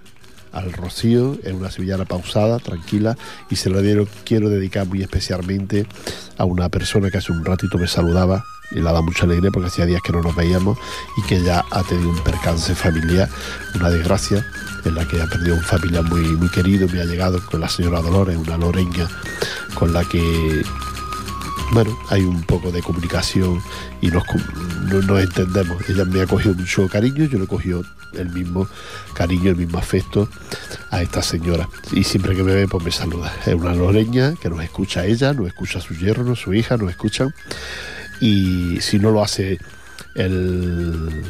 [0.53, 3.17] al Rocío, es una sevillana pausada, tranquila,
[3.51, 5.87] y se la quiero, quiero dedicar muy especialmente
[6.39, 9.69] a una persona que hace un ratito me saludaba y la da mucha alegría porque
[9.69, 10.77] hacía días que no nos veíamos
[11.19, 13.29] y que ya ha tenido un percance familiar,
[13.75, 14.45] una desgracia
[14.85, 17.69] en la que ha perdido un familiar muy, muy querido, me ha llegado con la
[17.69, 19.09] señora Dolores, una loreña
[19.75, 20.65] con la que
[21.73, 23.61] bueno, hay un poco de comunicación
[24.01, 24.23] y nos,
[25.07, 25.89] no- entendemos.
[25.89, 27.83] Ella me ha cogido mucho cariño, yo le he cogido
[28.15, 28.67] el mismo
[29.15, 30.29] cariño, el mismo afecto
[30.91, 31.69] a esta señora.
[31.93, 33.33] Y siempre que me ve, pues me saluda.
[33.45, 36.77] Es una loreña que nos escucha a ella, nos escucha a su yerno, su hija,
[36.77, 37.35] nos escuchan.
[38.21, 39.59] Y si no lo hace
[40.15, 41.23] el,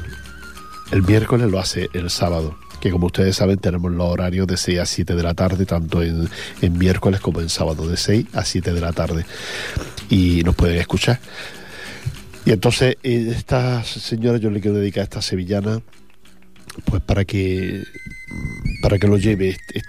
[0.93, 2.57] el miércoles, lo hace el sábado.
[2.81, 6.03] Que como ustedes saben, tenemos los horarios de 6 a 7 de la tarde, tanto
[6.03, 6.29] en,
[6.61, 9.25] en miércoles como en sábado, de 6 a 7 de la tarde
[10.11, 11.19] y nos pueden escuchar.
[12.45, 15.81] Y entonces, eh, esta señora yo le quiero dedicar a esta sevillana,
[16.85, 17.83] pues para que
[18.83, 19.87] para que lo lleve est- est-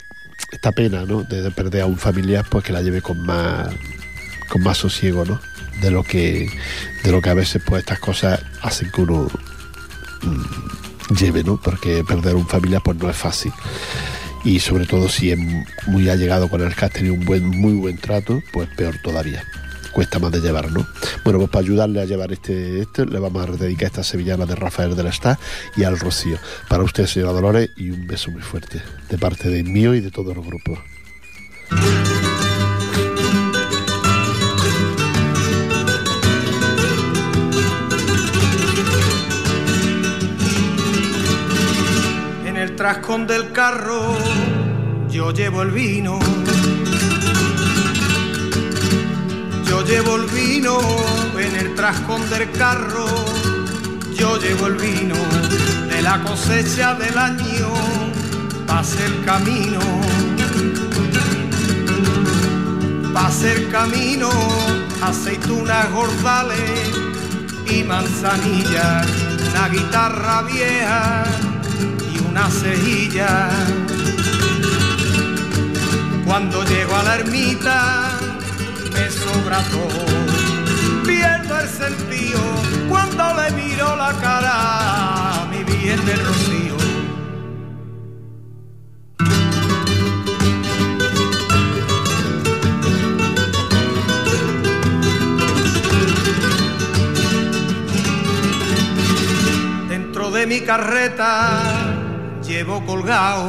[0.53, 1.23] esta pena, ¿no?
[1.23, 3.69] De perder a un familiar, pues que la lleve con más,
[4.49, 5.39] con más sosiego, ¿no?
[5.81, 6.49] De lo que,
[7.03, 9.27] de lo que a veces, pues estas cosas hacen que uno
[10.23, 11.59] mm, lleve, ¿no?
[11.61, 13.51] Porque perder un familiar, pues no es fácil.
[14.45, 15.37] Y sobre todo si es
[15.87, 19.43] muy allegado con el que has tenido un buen, muy buen trato, pues peor todavía
[19.97, 20.85] cuesta más de llevar, ¿no?
[21.23, 24.53] Bueno, pues para ayudarle a llevar este, este le vamos a dedicar esta sevillana de
[24.53, 25.39] Rafael de la Está
[25.75, 26.37] y al Rocío.
[26.69, 28.79] Para usted, señora Dolores, y un beso muy fuerte
[29.09, 30.77] de parte de mío y de todos los grupos.
[42.45, 44.15] En el trascón del carro
[45.09, 46.19] yo llevo el vino.
[49.87, 50.77] Llevo el vino
[51.39, 53.07] en el trascón del carro.
[54.15, 55.15] Yo llevo el vino
[55.89, 57.69] de la cosecha del año.
[58.65, 59.79] Pase el camino.
[63.13, 64.29] Pase el camino,
[65.01, 66.91] aceitunas gordales
[67.65, 69.07] y manzanillas,
[69.49, 71.23] una guitarra vieja
[72.13, 73.49] y una cejilla.
[76.25, 78.16] Cuando llego a la ermita
[78.97, 80.05] me sobra todo,
[81.61, 82.39] el sentido
[82.89, 86.77] cuando le miro la cara mi bien del rocío.
[99.89, 101.61] Dentro de mi carreta
[102.43, 103.47] llevo colgado,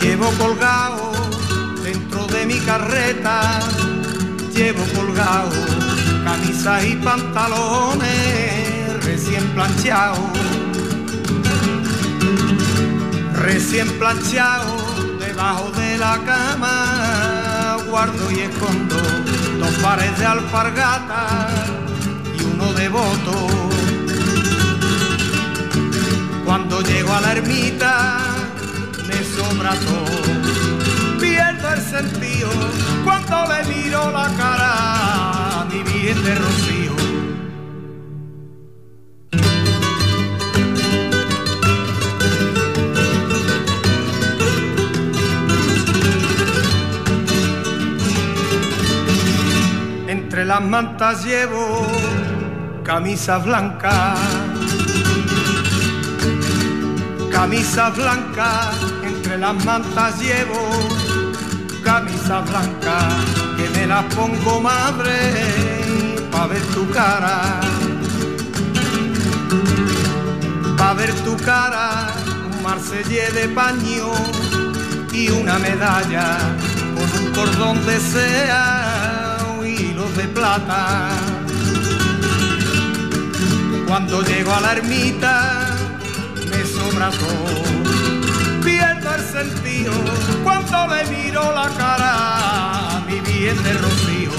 [0.00, 1.09] llevo colgado
[2.40, 3.60] de mi carreta,
[4.54, 5.50] llevo colgado
[6.24, 10.18] camisas y pantalones recién planchados,
[13.34, 18.96] recién planchados debajo de la cama, guardo y escondo
[19.58, 21.48] dos pares de alpargata
[22.38, 23.48] y uno de voto.
[26.46, 28.18] Cuando llego a la ermita
[29.06, 30.69] me sobra todo,
[31.70, 32.50] pierdo sentido
[33.04, 36.94] cuando le miro la cara mi bien de rocío.
[50.08, 51.86] Entre las mantas llevo
[52.82, 54.14] camisa blanca,
[57.30, 58.70] camisa blanca,
[59.04, 60.99] entre las mantas llevo
[61.82, 62.98] camisa blanca,
[63.56, 65.16] que me la pongo madre
[66.30, 67.60] pa' ver tu cara,
[70.76, 72.08] pa' ver tu cara,
[72.52, 74.12] un marsellé de paño
[75.12, 76.38] y una medalla
[76.94, 81.08] con un cordón de sea hilos de plata.
[83.86, 85.76] Cuando llego a la ermita
[86.50, 87.79] me sobra todo,
[90.44, 94.30] cuando le miro la cara mi bien de rocío.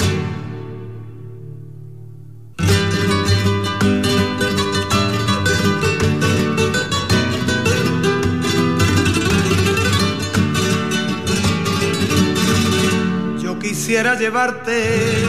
[13.41, 15.25] Yo quisiera llevarte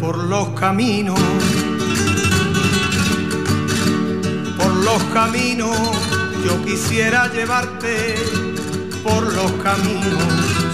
[0.00, 1.20] por los caminos,
[4.56, 5.76] por los caminos,
[6.46, 8.16] yo quisiera llevarte
[9.02, 10.22] por los caminos,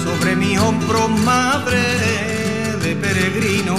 [0.04, 1.82] sobre mis hombros madre
[2.82, 3.76] de peregrino,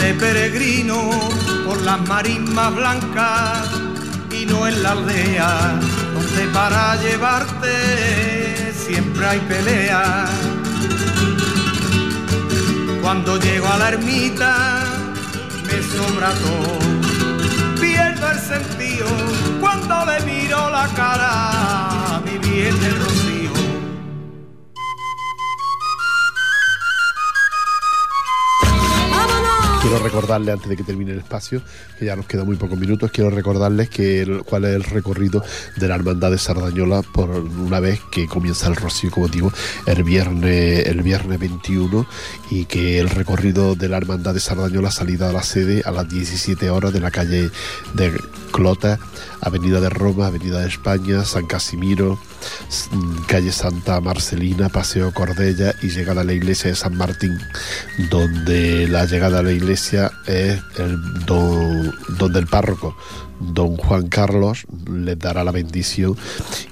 [0.00, 1.10] de peregrino,
[1.66, 3.68] por las marismas blancas
[4.30, 5.80] y no en la aldea,
[6.14, 10.26] donde para llevarte siempre hay pelea.
[13.02, 14.84] Cuando llego a la ermita
[15.66, 16.97] me sobra todo,
[18.18, 19.06] pierdo el sentido
[19.60, 23.47] cuando le miro la cara a mi bien de rocío.
[29.88, 31.62] Quiero recordarle antes de que termine el espacio,
[31.98, 35.42] que ya nos quedan muy pocos minutos, quiero recordarles que cuál es el recorrido
[35.76, 39.50] de la Hermandad de Sardañola por una vez que comienza el rocío, como digo,
[39.86, 42.06] el viernes, el viernes 21
[42.50, 46.06] y que el recorrido de la Hermandad de Sardañola salida a la sede a las
[46.06, 47.50] 17 horas de la calle
[47.94, 48.12] de
[48.48, 48.98] Clota,
[49.40, 52.18] Avenida de Roma, Avenida de España, San Casimiro,
[52.90, 57.38] mm, calle Santa Marcelina, Paseo Cordella y llegada a la iglesia de San Martín,
[58.10, 62.96] donde la llegada a la iglesia es el don, donde el párroco
[63.40, 66.16] don Juan Carlos les dará la bendición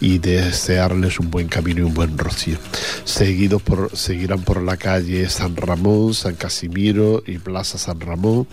[0.00, 2.58] y desearles un buen camino y un buen rocío.
[3.04, 8.46] Seguidos por, seguirán por la calle San Ramón, San Casimiro y Plaza San Ramón,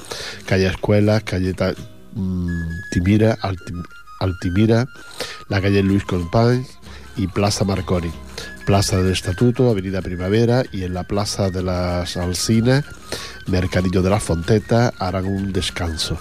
[0.46, 1.54] calle Escuelas, calle
[2.16, 3.38] mm, Timira,
[4.20, 4.88] Altimira,
[5.50, 6.66] la calle Luis Compán
[7.18, 8.12] y Plaza Marconi.
[8.66, 12.86] Plaza del Estatuto, Avenida Primavera y en la Plaza de las Alcinas,
[13.48, 16.18] Mercadillo de la Fonteta, harán un descanso.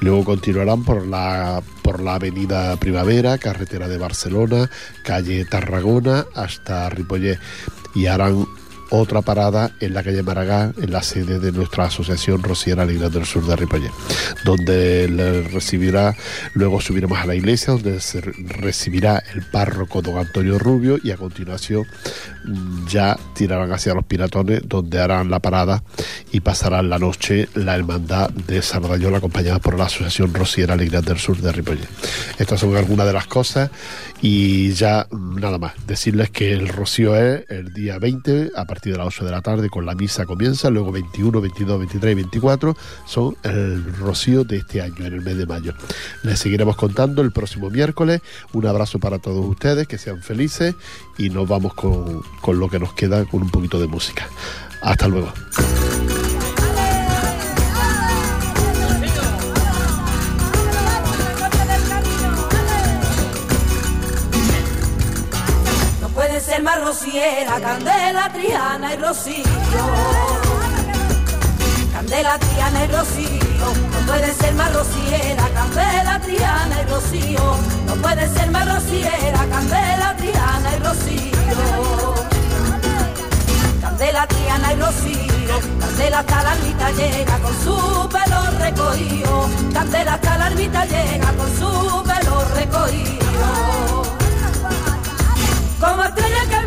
[0.00, 4.70] Luego continuarán por la, por la Avenida Primavera, carretera de Barcelona,
[5.04, 7.40] calle Tarragona hasta Ripollet
[7.94, 8.46] y harán
[8.90, 13.24] otra parada en la calle Maragá, en la sede de nuestra asociación Rociera Alegría del
[13.24, 13.92] Sur de Ripollet,
[14.44, 16.14] donde le recibirá,
[16.54, 21.16] luego subiremos a la iglesia, donde se recibirá el párroco don Antonio Rubio y a
[21.16, 21.86] continuación
[22.44, 25.82] mm, ya tirarán hacia los piratones, donde harán la parada
[26.32, 31.18] y pasarán la noche la hermandad de Sardañola acompañada por la asociación Rociera Alegría del
[31.18, 31.88] Sur de Ripollet.
[32.38, 33.70] Estas son algunas de las cosas
[34.20, 38.79] y ya mm, nada más, decirles que el rocío es el día 20 a partir
[38.88, 42.14] de las 8 de la tarde con la misa comienza, luego 21, 22, 23 y
[42.14, 42.76] 24
[43.06, 45.74] son el rocío de este año, en el mes de mayo.
[46.22, 48.22] Les seguiremos contando el próximo miércoles.
[48.52, 50.74] Un abrazo para todos ustedes, que sean felices
[51.18, 54.28] y nos vamos con, con lo que nos queda con un poquito de música.
[54.80, 55.30] Hasta luego.
[66.90, 69.44] Candela, Triana y Rocío.
[71.92, 77.56] Candela, Triana y Rocío, no puede ser más rociera, Candela, Triana y Rocío.
[77.86, 82.14] No puede ser más rociera, Candela, Triana y Rocío.
[83.80, 89.48] Candela, Triana y Rocío, Candela hasta la almita llega con su pelo recogido.
[89.72, 93.20] Candela hasta la almita llega con su pelo recogido.
[95.80, 96.59] Como estrella que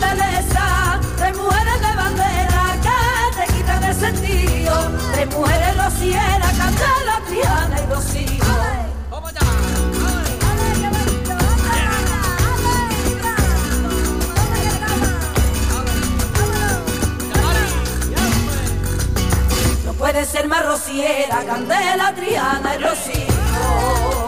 [21.02, 24.26] candela, triana y rocío.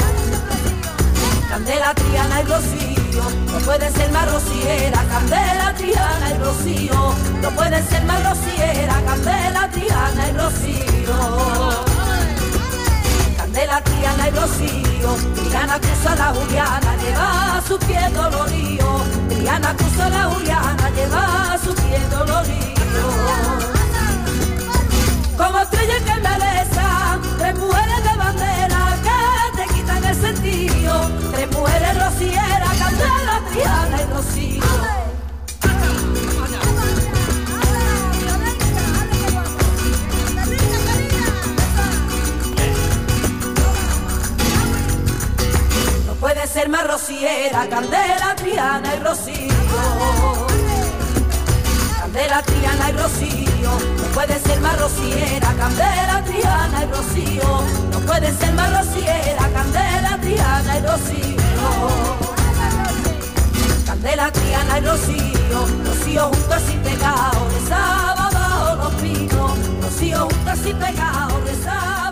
[1.49, 3.24] Candela, triana y rocío.
[3.51, 7.13] No puede ser más rociera, Candela, Triana y Rocío.
[7.41, 11.86] No puede ser más rociera, Candela, Triana y Rocío.
[13.38, 15.16] Candela, Triana y Rocío.
[15.36, 19.03] Triana cruza la Juliana, lleva su pie dolorido.
[19.30, 23.74] Triana cruza la Juliana, lleva su pie dolorido.
[25.45, 31.11] Como estrella que embeleza, tres mujeres de bandera que te quitan el sentido.
[31.33, 34.63] Tres mujeres rocieras, Candela, Triana y Rocío.
[46.07, 49.53] No puede ser más rociera, Candela, Triana y Rocío.
[51.99, 58.32] Candela, Triana y Rocío, no puede ser más rociera, Candela, Triana y Rocío, no puede
[58.32, 61.36] ser más rociera, Candela, Triana y Rocío.
[63.88, 69.51] Candela, Triana y Rocío, Rocío junto y pegados, de sábado los pinos,
[69.82, 72.05] Rocío juntos y pegados, de.